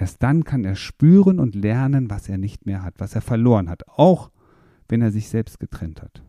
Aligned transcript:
Erst 0.00 0.22
dann 0.22 0.44
kann 0.44 0.64
er 0.64 0.76
spüren 0.76 1.38
und 1.38 1.54
lernen, 1.54 2.08
was 2.08 2.26
er 2.26 2.38
nicht 2.38 2.64
mehr 2.64 2.82
hat, 2.82 2.94
was 2.96 3.14
er 3.14 3.20
verloren 3.20 3.68
hat, 3.68 3.86
auch 3.86 4.30
wenn 4.88 5.02
er 5.02 5.12
sich 5.12 5.28
selbst 5.28 5.60
getrennt 5.60 6.00
hat. 6.00 6.22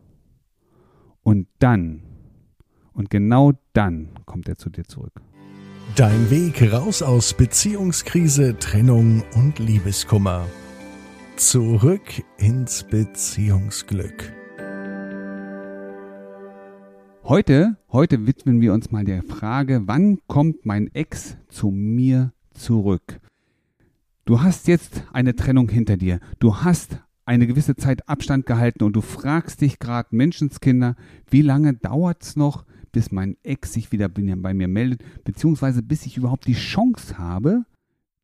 Und 1.22 1.48
dann, 1.58 2.02
und 2.92 3.08
genau 3.08 3.52
dann 3.72 4.10
kommt 4.26 4.46
er 4.46 4.58
zu 4.58 4.68
dir 4.68 4.84
zurück. 4.84 5.22
Dein 5.96 6.28
Weg 6.28 6.70
raus 6.70 7.00
aus 7.00 7.32
Beziehungskrise, 7.32 8.58
Trennung 8.58 9.22
und 9.36 9.58
Liebeskummer. 9.58 10.46
Zurück 11.36 12.22
ins 12.36 12.82
Beziehungsglück. 12.82 14.34
Heute, 17.24 17.78
heute 17.90 18.26
widmen 18.26 18.60
wir 18.60 18.74
uns 18.74 18.90
mal 18.90 19.04
der 19.04 19.22
Frage, 19.22 19.84
wann 19.86 20.18
kommt 20.26 20.66
mein 20.66 20.94
Ex 20.94 21.38
zu 21.48 21.70
mir 21.70 22.34
zurück? 22.52 23.22
Du 24.24 24.40
hast 24.40 24.68
jetzt 24.68 25.04
eine 25.12 25.34
Trennung 25.34 25.68
hinter 25.68 25.96
dir. 25.96 26.20
Du 26.38 26.58
hast 26.58 27.00
eine 27.24 27.48
gewisse 27.48 27.74
Zeit 27.74 28.08
Abstand 28.08 28.46
gehalten 28.46 28.84
und 28.84 28.94
du 28.94 29.00
fragst 29.00 29.60
dich 29.60 29.80
gerade, 29.80 30.08
Menschenskinder, 30.12 30.94
wie 31.28 31.42
lange 31.42 31.74
dauert 31.74 32.22
es 32.22 32.36
noch, 32.36 32.64
bis 32.92 33.10
mein 33.10 33.36
Ex 33.42 33.72
sich 33.72 33.90
wieder 33.90 34.08
bei 34.08 34.54
mir 34.54 34.68
meldet, 34.68 35.02
beziehungsweise 35.24 35.82
bis 35.82 36.06
ich 36.06 36.16
überhaupt 36.16 36.46
die 36.46 36.54
Chance 36.54 37.18
habe, 37.18 37.64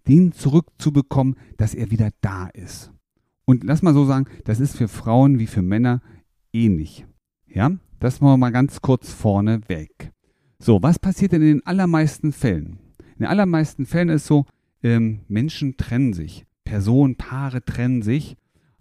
den 0.06 0.30
zurückzubekommen, 0.30 1.34
dass 1.56 1.74
er 1.74 1.90
wieder 1.90 2.10
da 2.20 2.46
ist. 2.46 2.92
Und 3.44 3.64
lass 3.64 3.82
mal 3.82 3.94
so 3.94 4.04
sagen, 4.04 4.26
das 4.44 4.60
ist 4.60 4.76
für 4.76 4.88
Frauen 4.88 5.40
wie 5.40 5.46
für 5.48 5.62
Männer 5.62 6.00
ähnlich. 6.52 7.06
Ja, 7.46 7.72
das 7.98 8.20
machen 8.20 8.34
wir 8.34 8.36
mal 8.36 8.52
ganz 8.52 8.82
kurz 8.82 9.12
vorne 9.12 9.68
weg. 9.68 10.12
So, 10.60 10.80
was 10.80 10.98
passiert 10.98 11.32
denn 11.32 11.42
in 11.42 11.48
den 11.48 11.66
allermeisten 11.66 12.30
Fällen? 12.30 12.78
In 12.98 13.20
den 13.20 13.26
allermeisten 13.26 13.86
Fällen 13.86 14.10
ist 14.10 14.26
so, 14.26 14.44
ähm, 14.82 15.20
Menschen 15.28 15.76
trennen 15.76 16.12
sich, 16.12 16.46
Personen, 16.64 17.16
Paare 17.16 17.64
trennen 17.64 18.02
sich. 18.02 18.36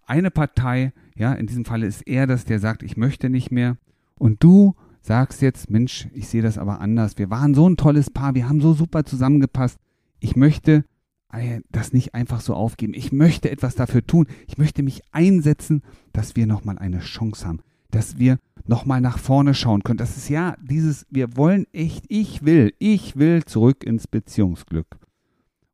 Eine 0.06 0.32
Partei, 0.32 0.94
ja, 1.16 1.34
in 1.34 1.48
diesem 1.48 1.66
Falle 1.66 1.86
ist 1.86 2.08
er 2.08 2.28
das, 2.28 2.46
der 2.46 2.60
sagt, 2.60 2.84
ich 2.84 2.98
möchte 2.98 3.30
nicht 3.30 3.52
mehr. 3.52 3.78
Und 4.16 4.44
du 4.44 4.76
sagst 5.02 5.42
jetzt, 5.42 5.70
Mensch, 5.70 6.08
ich 6.14 6.28
sehe 6.28 6.42
das 6.42 6.58
aber 6.58 6.80
anders. 6.80 7.18
Wir 7.18 7.30
waren 7.30 7.54
so 7.54 7.68
ein 7.68 7.78
tolles 7.78 8.10
Paar, 8.10 8.36
wir 8.36 8.48
haben 8.48 8.62
so 8.62 8.74
super 8.74 9.04
zusammengepasst. 9.06 9.78
Ich 10.20 10.36
möchte 10.36 10.84
äh, 11.32 11.62
das 11.72 11.94
nicht 11.94 12.14
einfach 12.14 12.42
so 12.42 12.54
aufgeben. 12.54 12.94
Ich 12.94 13.12
möchte 13.12 13.50
etwas 13.52 13.76
dafür 13.76 14.06
tun. 14.06 14.28
Ich 14.48 14.58
möchte 14.58 14.84
mich 14.84 15.02
einsetzen, 15.12 15.82
dass 16.14 16.36
wir 16.36 16.48
nochmal 16.48 16.78
eine 16.78 17.00
Chance 17.00 17.46
haben, 17.46 17.60
dass 17.92 18.18
wir 18.18 18.40
nochmal 18.66 19.02
nach 19.02 19.18
vorne 19.18 19.54
schauen 19.54 19.84
können. 19.84 19.98
Das 19.98 20.18
ist 20.18 20.30
ja 20.30 20.56
dieses, 20.62 21.06
wir 21.10 21.38
wollen 21.38 21.66
echt, 21.74 22.06
ich 22.10 22.46
will, 22.46 22.74
ich 22.80 23.16
will 23.16 23.44
zurück 23.46 23.84
ins 23.84 24.08
Beziehungsglück. 24.08 24.98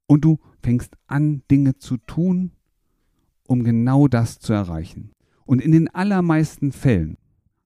Und 0.08 0.26
du 0.26 0.40
fängst 0.62 0.96
an, 1.08 1.44
Dinge 1.50 1.78
zu 1.78 1.98
tun, 1.98 2.52
um 3.48 3.64
genau 3.64 4.08
das 4.08 4.40
zu 4.40 4.54
erreichen. 4.54 5.12
Und 5.46 5.62
in 5.62 5.72
den 5.72 5.94
allermeisten 5.94 6.72
Fällen, 6.72 7.18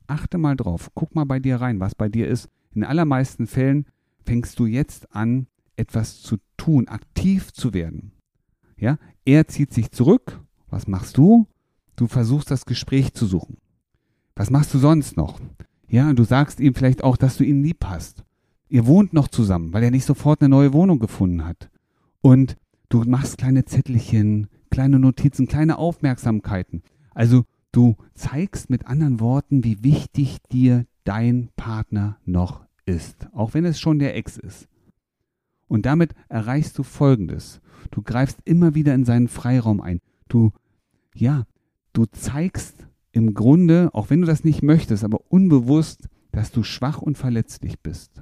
achte 0.08 0.38
mal 0.38 0.56
drauf, 0.56 0.90
guck 0.96 1.16
mal 1.16 1.26
bei 1.26 1.40
dir 1.40 1.58
rein, 1.58 1.80
was 1.80 1.96
bei 1.96 2.10
dir 2.10 2.28
ist. 2.28 2.50
In 2.74 2.82
den 2.82 2.90
allermeisten 2.90 3.48
Fällen 3.48 3.86
fängst 4.26 4.60
du 4.60 4.66
jetzt 4.66 5.14
an, 5.16 5.48
etwas 5.76 6.22
zu 6.22 6.38
tun, 6.58 6.88
aktiv 6.88 7.54
zu 7.54 7.74
werden. 7.74 8.12
Ja, 8.78 8.98
er 9.26 9.48
zieht 9.48 9.74
sich 9.74 9.92
zurück. 9.92 10.42
Was 10.70 10.88
machst 10.88 11.18
du? 11.18 11.48
Du 11.96 12.08
versuchst 12.08 12.52
das 12.52 12.66
Gespräch 12.66 13.14
zu 13.14 13.26
suchen. 13.26 13.58
Was 14.36 14.50
machst 14.52 14.74
du 14.74 14.78
sonst 14.78 15.18
noch? 15.18 15.40
Ja, 15.88 16.14
du 16.14 16.24
sagst 16.24 16.60
ihm 16.60 16.74
vielleicht 16.74 17.04
auch, 17.04 17.18
dass 17.18 17.38
du 17.38 17.44
ihn 17.44 17.64
lieb 17.64 17.86
hast. 17.86 18.24
Ihr 18.70 18.86
wohnt 18.86 19.14
noch 19.14 19.30
zusammen, 19.30 19.74
weil 19.74 19.84
er 19.84 19.92
nicht 19.92 20.06
sofort 20.06 20.42
eine 20.42 20.50
neue 20.50 20.74
Wohnung 20.74 21.00
gefunden 21.00 21.46
hat. 21.46 21.70
Und 22.22 22.58
du 22.90 23.04
machst 23.04 23.38
kleine 23.38 23.66
Zettelchen, 23.66 24.48
kleine 24.70 25.00
Notizen, 25.00 25.48
kleine 25.48 25.78
Aufmerksamkeiten. 25.78 26.84
Also 27.14 27.46
du 27.72 27.96
zeigst 28.14 28.70
mit 28.70 28.86
anderen 28.88 29.20
Worten, 29.20 29.64
wie 29.64 29.84
wichtig 29.84 30.38
dir 30.52 30.86
dein 31.04 31.50
Partner 31.56 32.18
noch 32.26 32.66
ist, 32.86 33.28
auch 33.34 33.54
wenn 33.54 33.66
es 33.66 33.80
schon 33.80 34.00
der 34.00 34.16
Ex 34.16 34.38
ist. 34.38 34.68
Und 35.68 35.86
damit 35.86 36.14
erreichst 36.30 36.78
du 36.78 36.84
Folgendes. 36.84 37.62
Du 37.92 38.02
greifst 38.02 38.40
immer 38.46 38.76
wieder 38.76 38.94
in 38.94 39.06
seinen 39.06 39.28
Freiraum 39.28 39.82
ein. 39.82 40.00
Du, 40.28 40.52
ja, 41.14 41.46
du 41.94 42.06
zeigst 42.06 42.88
im 43.12 43.34
Grunde, 43.34 43.90
auch 43.94 44.10
wenn 44.10 44.22
du 44.22 44.28
das 44.28 44.44
nicht 44.44 44.64
möchtest, 44.64 45.04
aber 45.04 45.20
unbewusst, 45.30 46.08
dass 46.32 46.52
du 46.52 46.64
schwach 46.64 47.02
und 47.02 47.18
verletzlich 47.18 47.80
bist. 47.80 48.22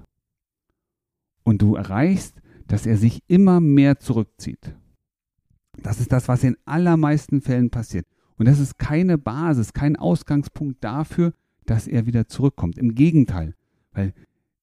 Und 1.44 1.62
du 1.62 1.76
erreichst, 1.76 2.42
dass 2.68 2.86
er 2.86 2.98
sich 2.98 3.22
immer 3.28 3.60
mehr 3.60 4.00
zurückzieht. 4.00 4.76
Das 5.82 6.00
ist 6.00 6.12
das, 6.12 6.28
was 6.28 6.44
in 6.44 6.58
allermeisten 6.66 7.42
Fällen 7.42 7.70
passiert. 7.70 8.08
Und 8.38 8.48
das 8.48 8.60
ist 8.60 8.78
keine 8.78 9.18
Basis, 9.18 9.74
kein 9.74 9.96
Ausgangspunkt 9.96 10.84
dafür, 10.84 11.34
dass 11.66 11.88
er 11.88 12.06
wieder 12.06 12.28
zurückkommt. 12.28 12.78
Im 12.78 12.96
Gegenteil, 12.96 13.56
weil 13.92 14.14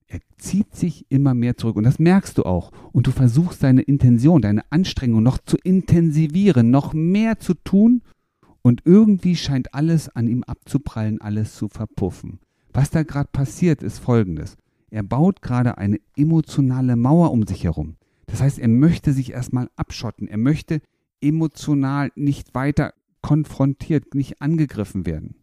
er 0.06 0.20
zieht 0.36 0.74
sich 0.74 1.06
immer 1.08 1.32
mehr 1.32 1.56
zurück 1.56 1.76
und 1.76 1.84
das 1.84 1.98
merkst 1.98 2.36
du 2.36 2.42
auch. 2.42 2.70
Und 2.92 3.06
du 3.06 3.12
versuchst 3.12 3.62
deine 3.62 3.82
Intention, 3.82 4.42
deine 4.42 4.62
Anstrengung 4.70 5.22
noch 5.22 5.38
zu 5.38 5.56
intensivieren, 5.56 6.70
noch 6.70 6.92
mehr 6.92 7.38
zu 7.38 7.54
tun 7.54 8.02
und 8.60 8.82
irgendwie 8.84 9.36
scheint 9.36 9.74
alles 9.74 10.08
an 10.10 10.28
ihm 10.28 10.42
abzuprallen, 10.44 11.20
alles 11.20 11.54
zu 11.54 11.68
verpuffen. 11.68 12.40
Was 12.74 12.90
da 12.90 13.02
gerade 13.02 13.30
passiert, 13.32 13.82
ist 13.82 13.98
folgendes. 13.98 14.56
Er 14.92 15.02
baut 15.02 15.40
gerade 15.40 15.78
eine 15.78 15.98
emotionale 16.16 16.96
Mauer 16.96 17.32
um 17.32 17.46
sich 17.46 17.64
herum. 17.64 17.96
Das 18.26 18.42
heißt, 18.42 18.58
er 18.58 18.68
möchte 18.68 19.14
sich 19.14 19.32
erstmal 19.32 19.70
abschotten. 19.74 20.28
Er 20.28 20.36
möchte 20.36 20.82
emotional 21.22 22.12
nicht 22.14 22.54
weiter 22.54 22.92
konfrontiert, 23.22 24.14
nicht 24.14 24.42
angegriffen 24.42 25.06
werden. 25.06 25.36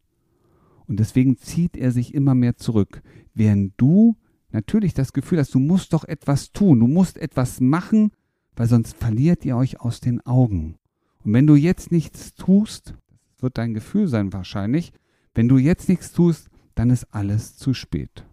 Und 0.85 0.99
deswegen 0.99 1.35
zieht 1.35 1.77
er 1.77 1.91
sich 1.91 2.13
immer 2.13 2.35
mehr 2.35 2.57
zurück, 2.57 3.01
während 3.33 3.73
du 3.77 4.17
natürlich 4.51 4.93
das 4.93 5.13
Gefühl 5.13 5.39
hast, 5.39 5.55
du 5.55 5.59
musst 5.59 5.93
doch 5.93 6.03
etwas 6.03 6.51
tun, 6.51 6.79
du 6.79 6.87
musst 6.87 7.17
etwas 7.17 7.59
machen, 7.59 8.11
weil 8.55 8.67
sonst 8.67 8.97
verliert 8.97 9.45
ihr 9.45 9.57
euch 9.57 9.81
aus 9.81 9.99
den 9.99 10.23
Augen. 10.27 10.77
Und 11.23 11.33
wenn 11.33 11.47
du 11.47 11.55
jetzt 11.55 11.91
nichts 11.91 12.35
tust, 12.35 12.93
das 13.33 13.41
wird 13.41 13.57
dein 13.57 13.73
Gefühl 13.73 14.07
sein 14.07 14.31
wahrscheinlich, 14.31 14.93
wenn 15.33 15.47
du 15.47 15.57
jetzt 15.57 15.89
nichts 15.89 16.11
tust, 16.11 16.49
dann 16.75 16.91
ist 16.91 17.07
alles 17.11 17.57
zu 17.57 17.73
spät. 17.73 18.28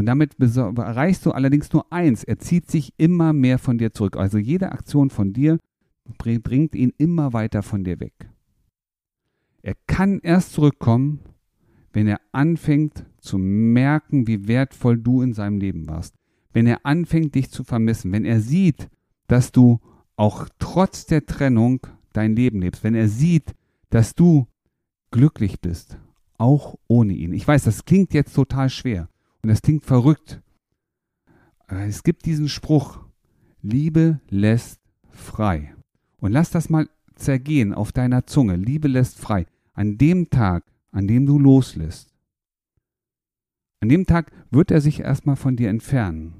Und 0.00 0.06
damit 0.06 0.36
erreichst 0.40 1.26
du 1.26 1.32
allerdings 1.32 1.74
nur 1.74 1.92
eins, 1.92 2.24
er 2.24 2.38
zieht 2.38 2.70
sich 2.70 2.94
immer 2.96 3.34
mehr 3.34 3.58
von 3.58 3.76
dir 3.76 3.92
zurück. 3.92 4.16
Also 4.16 4.38
jede 4.38 4.72
Aktion 4.72 5.10
von 5.10 5.34
dir 5.34 5.58
bringt 6.16 6.74
ihn 6.74 6.94
immer 6.96 7.34
weiter 7.34 7.62
von 7.62 7.84
dir 7.84 8.00
weg. 8.00 8.14
Er 9.60 9.74
kann 9.86 10.20
erst 10.22 10.54
zurückkommen, 10.54 11.20
wenn 11.92 12.06
er 12.06 12.18
anfängt 12.32 13.04
zu 13.20 13.36
merken, 13.36 14.26
wie 14.26 14.48
wertvoll 14.48 14.96
du 14.96 15.20
in 15.20 15.34
seinem 15.34 15.58
Leben 15.58 15.86
warst. 15.86 16.14
Wenn 16.54 16.66
er 16.66 16.86
anfängt, 16.86 17.34
dich 17.34 17.50
zu 17.50 17.62
vermissen. 17.62 18.10
Wenn 18.10 18.24
er 18.24 18.40
sieht, 18.40 18.88
dass 19.26 19.52
du 19.52 19.80
auch 20.16 20.48
trotz 20.58 21.04
der 21.04 21.26
Trennung 21.26 21.86
dein 22.14 22.34
Leben 22.34 22.62
lebst. 22.62 22.84
Wenn 22.84 22.94
er 22.94 23.08
sieht, 23.08 23.54
dass 23.90 24.14
du 24.14 24.46
glücklich 25.10 25.60
bist, 25.60 25.98
auch 26.38 26.78
ohne 26.88 27.12
ihn. 27.12 27.34
Ich 27.34 27.46
weiß, 27.46 27.64
das 27.64 27.84
klingt 27.84 28.14
jetzt 28.14 28.32
total 28.32 28.70
schwer 28.70 29.09
und 29.42 29.48
das 29.48 29.62
klingt 29.62 29.84
verrückt. 29.84 30.40
Aber 31.66 31.80
es 31.82 32.02
gibt 32.02 32.26
diesen 32.26 32.48
Spruch, 32.48 33.00
Liebe 33.62 34.20
lässt 34.28 34.80
frei. 35.10 35.74
Und 36.18 36.32
lass 36.32 36.50
das 36.50 36.68
mal 36.68 36.88
zergehen 37.14 37.72
auf 37.74 37.92
deiner 37.92 38.26
Zunge. 38.26 38.56
Liebe 38.56 38.88
lässt 38.88 39.18
frei. 39.18 39.46
An 39.72 39.98
dem 39.98 40.30
Tag, 40.30 40.64
an 40.90 41.06
dem 41.06 41.26
du 41.26 41.38
loslässt. 41.38 42.12
An 43.80 43.88
dem 43.88 44.06
Tag 44.06 44.32
wird 44.50 44.70
er 44.70 44.80
sich 44.80 45.00
erstmal 45.00 45.36
von 45.36 45.56
dir 45.56 45.70
entfernen. 45.70 46.34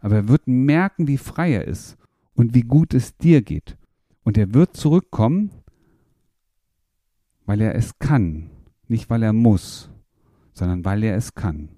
Aber 0.00 0.16
er 0.16 0.28
wird 0.28 0.46
merken, 0.46 1.08
wie 1.08 1.18
frei 1.18 1.52
er 1.54 1.66
ist 1.66 1.96
und 2.34 2.54
wie 2.54 2.62
gut 2.62 2.94
es 2.94 3.16
dir 3.16 3.42
geht. 3.42 3.76
Und 4.22 4.36
er 4.38 4.54
wird 4.54 4.76
zurückkommen, 4.76 5.50
weil 7.46 7.60
er 7.60 7.74
es 7.74 7.98
kann, 7.98 8.50
nicht 8.86 9.10
weil 9.10 9.22
er 9.22 9.32
muss, 9.32 9.90
sondern 10.52 10.84
weil 10.84 11.02
er 11.02 11.16
es 11.16 11.34
kann. 11.34 11.68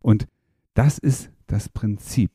Und 0.00 0.26
das 0.74 0.98
ist 0.98 1.30
das 1.46 1.68
Prinzip. 1.68 2.30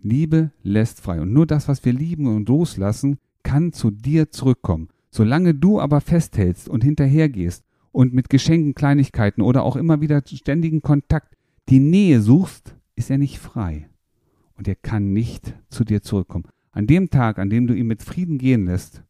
Liebe 0.00 0.50
lässt 0.62 1.00
frei. 1.00 1.20
Und 1.20 1.32
nur 1.32 1.46
das, 1.46 1.68
was 1.68 1.84
wir 1.84 1.92
lieben 1.92 2.26
und 2.26 2.48
loslassen, 2.48 3.18
kann 3.42 3.72
zu 3.72 3.90
dir 3.90 4.30
zurückkommen. 4.30 4.88
Solange 5.10 5.54
du 5.54 5.80
aber 5.80 6.00
festhältst 6.00 6.68
und 6.68 6.82
hinterhergehst 6.82 7.64
und 7.92 8.14
mit 8.14 8.30
Geschenken, 8.30 8.74
Kleinigkeiten 8.74 9.42
oder 9.42 9.62
auch 9.62 9.76
immer 9.76 10.00
wieder 10.00 10.22
ständigen 10.26 10.82
Kontakt 10.82 11.36
die 11.68 11.80
Nähe 11.80 12.20
suchst, 12.20 12.74
ist 12.96 13.10
er 13.10 13.18
nicht 13.18 13.38
frei. 13.38 13.88
Und 14.56 14.68
er 14.68 14.74
kann 14.74 15.12
nicht 15.12 15.54
zu 15.68 15.84
dir 15.84 16.02
zurückkommen. 16.02 16.44
An 16.70 16.86
dem 16.86 17.10
Tag, 17.10 17.38
an 17.38 17.50
dem 17.50 17.66
du 17.66 17.74
ihn 17.74 17.86
mit 17.86 18.02
Frieden 18.02 18.38
gehen 18.38 18.66
lässt 18.66 19.02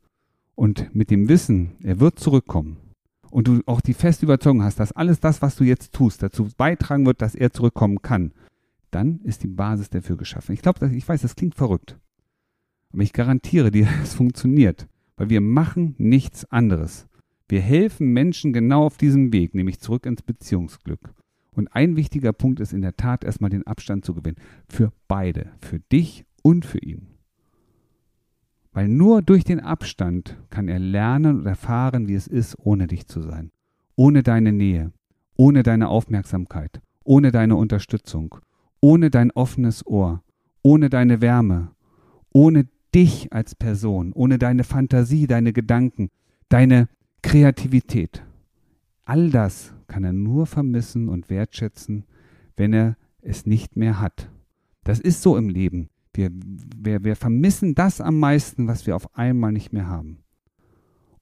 und 0.54 0.94
mit 0.94 1.10
dem 1.10 1.28
Wissen, 1.28 1.72
er 1.82 2.00
wird 2.00 2.18
zurückkommen, 2.18 2.76
und 3.32 3.48
du 3.48 3.62
auch 3.64 3.80
die 3.80 3.94
feste 3.94 4.26
Überzeugung 4.26 4.62
hast, 4.62 4.78
dass 4.78 4.92
alles 4.92 5.18
das, 5.18 5.40
was 5.40 5.56
du 5.56 5.64
jetzt 5.64 5.92
tust, 5.92 6.22
dazu 6.22 6.48
beitragen 6.56 7.06
wird, 7.06 7.22
dass 7.22 7.34
er 7.34 7.50
zurückkommen 7.50 8.02
kann, 8.02 8.32
dann 8.90 9.20
ist 9.24 9.42
die 9.42 9.48
Basis 9.48 9.88
dafür 9.88 10.18
geschaffen. 10.18 10.52
Ich 10.52 10.60
glaube, 10.60 10.94
ich 10.94 11.08
weiß, 11.08 11.22
das 11.22 11.34
klingt 11.34 11.54
verrückt. 11.54 11.98
Aber 12.92 13.02
ich 13.02 13.14
garantiere 13.14 13.70
dir, 13.70 13.88
es 14.02 14.14
funktioniert, 14.14 14.86
weil 15.16 15.30
wir 15.30 15.40
machen 15.40 15.94
nichts 15.96 16.44
anderes. 16.44 17.08
Wir 17.48 17.60
helfen 17.60 18.12
Menschen 18.12 18.52
genau 18.52 18.84
auf 18.84 18.98
diesem 18.98 19.32
Weg, 19.32 19.54
nämlich 19.54 19.80
zurück 19.80 20.04
ins 20.04 20.22
Beziehungsglück. 20.22 21.14
Und 21.54 21.68
ein 21.74 21.96
wichtiger 21.96 22.34
Punkt 22.34 22.60
ist 22.60 22.72
in 22.74 22.82
der 22.82 22.96
Tat 22.96 23.24
erstmal 23.24 23.50
den 23.50 23.66
Abstand 23.66 24.04
zu 24.04 24.14
gewinnen. 24.14 24.36
Für 24.68 24.92
beide, 25.08 25.52
für 25.60 25.80
dich 25.80 26.26
und 26.42 26.66
für 26.66 26.78
ihn. 26.78 27.11
Weil 28.72 28.88
nur 28.88 29.22
durch 29.22 29.44
den 29.44 29.60
Abstand 29.60 30.38
kann 30.48 30.68
er 30.68 30.78
lernen 30.78 31.40
und 31.40 31.46
erfahren, 31.46 32.08
wie 32.08 32.14
es 32.14 32.26
ist, 32.26 32.56
ohne 32.58 32.86
dich 32.86 33.06
zu 33.06 33.20
sein. 33.20 33.50
Ohne 33.96 34.22
deine 34.22 34.52
Nähe, 34.52 34.92
ohne 35.36 35.62
deine 35.62 35.88
Aufmerksamkeit, 35.88 36.80
ohne 37.04 37.32
deine 37.32 37.56
Unterstützung, 37.56 38.36
ohne 38.80 39.10
dein 39.10 39.30
offenes 39.30 39.86
Ohr, 39.86 40.22
ohne 40.62 40.88
deine 40.88 41.20
Wärme, 41.20 41.72
ohne 42.32 42.66
dich 42.94 43.32
als 43.32 43.54
Person, 43.54 44.12
ohne 44.12 44.38
deine 44.38 44.64
Fantasie, 44.64 45.26
deine 45.26 45.52
Gedanken, 45.52 46.10
deine 46.48 46.88
Kreativität. 47.22 48.24
All 49.04 49.30
das 49.30 49.74
kann 49.86 50.04
er 50.04 50.12
nur 50.12 50.46
vermissen 50.46 51.08
und 51.08 51.28
wertschätzen, 51.28 52.04
wenn 52.56 52.72
er 52.72 52.96
es 53.20 53.46
nicht 53.46 53.76
mehr 53.76 54.00
hat. 54.00 54.30
Das 54.84 54.98
ist 54.98 55.22
so 55.22 55.36
im 55.36 55.48
Leben. 55.48 55.88
Wir, 56.14 56.30
wir, 56.32 57.04
wir 57.04 57.16
vermissen 57.16 57.74
das 57.74 58.00
am 58.00 58.18
meisten, 58.18 58.68
was 58.68 58.86
wir 58.86 58.96
auf 58.96 59.16
einmal 59.16 59.52
nicht 59.52 59.72
mehr 59.72 59.86
haben. 59.86 60.22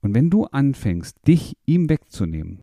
Und 0.01 0.15
wenn 0.15 0.31
du 0.31 0.47
anfängst, 0.47 1.27
dich 1.27 1.57
ihm 1.67 1.89
wegzunehmen, 1.89 2.63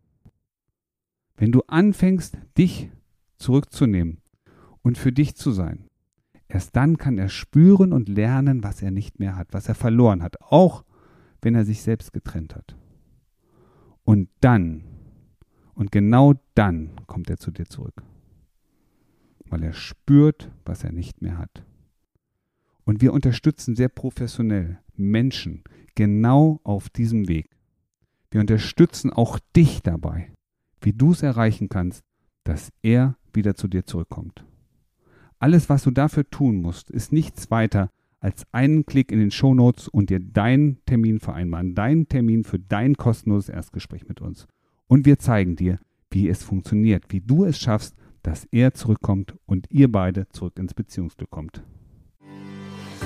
wenn 1.38 1.52
du 1.52 1.62
anfängst, 1.68 2.38
dich 2.58 2.90
zurückzunehmen 3.38 4.22
und 4.82 4.98
für 4.98 5.12
dich 5.12 5.36
zu 5.36 5.52
sein, 5.52 5.86
erst 6.48 6.76
dann 6.76 6.98
kann 6.98 7.18
er 7.18 7.30
spüren 7.30 7.94
und 7.94 8.10
lernen, 8.10 8.64
was 8.64 8.82
er 8.82 8.92
nicht 8.92 9.20
mehr 9.20 9.36
hat, 9.36 9.50
was 9.52 9.70
er 9.70 9.76
verloren 9.76 10.24
hat, 10.24 10.42
auch 10.42 10.84
wenn 11.42 11.56
er 11.56 11.64
sich 11.64 11.82
selbst 11.82 12.12
getrennt 12.12 12.56
hat. 12.56 12.76
Und 14.04 14.30
dann, 14.42 14.84
und 15.76 15.92
genau 15.92 16.34
dann 16.56 16.92
kommt 17.06 17.30
er 17.30 17.38
zu 17.38 17.52
dir 17.52 17.66
zurück, 17.66 18.02
weil 19.46 19.64
er 19.64 19.74
spürt, 19.74 20.52
was 20.66 20.84
er 20.84 20.92
nicht 20.92 21.22
mehr 21.22 21.38
hat. 21.38 21.64
Und 22.88 23.02
wir 23.02 23.12
unterstützen 23.12 23.76
sehr 23.76 23.90
professionell 23.90 24.80
Menschen 24.96 25.66
genau 25.96 26.62
auf 26.64 26.90
diesem 26.90 27.28
Weg. 27.28 27.50
Wir 28.32 28.40
unterstützen 28.40 29.12
auch 29.12 29.40
dich 29.58 29.82
dabei, 29.84 30.32
wie 30.80 30.94
du 30.94 31.12
es 31.12 31.22
erreichen 31.22 31.68
kannst, 31.68 32.06
dass 32.46 32.72
er 32.82 33.18
wieder 33.34 33.56
zu 33.56 33.68
dir 33.68 33.86
zurückkommt. 33.86 34.46
Alles, 35.38 35.68
was 35.68 35.84
du 35.84 35.92
dafür 35.92 36.30
tun 36.30 36.62
musst, 36.62 36.90
ist 36.90 37.12
nichts 37.12 37.52
weiter 37.52 37.92
als 38.22 38.46
einen 38.54 38.86
Klick 38.86 39.12
in 39.12 39.20
den 39.20 39.32
Shownotes 39.32 39.90
und 39.90 40.10
dir 40.10 40.22
deinen 40.22 40.78
Termin 40.86 41.20
vereinbaren, 41.20 41.76
deinen 41.76 42.08
Termin 42.08 42.46
für 42.46 42.58
dein 42.58 42.96
kostenloses 42.96 43.50
Erstgespräch 43.50 44.08
mit 44.08 44.22
uns. 44.22 44.48
Und 44.88 45.06
wir 45.06 45.20
zeigen 45.20 45.58
dir, 45.58 45.78
wie 46.10 46.30
es 46.30 46.42
funktioniert, 46.42 47.04
wie 47.10 47.20
du 47.20 47.44
es 47.44 47.60
schaffst, 47.60 47.98
dass 48.24 48.48
er 48.50 48.74
zurückkommt 48.74 49.36
und 49.46 49.68
ihr 49.72 49.92
beide 49.92 50.30
zurück 50.30 50.58
ins 50.58 50.74
Beziehungsglück 50.74 51.30
kommt. 51.30 51.66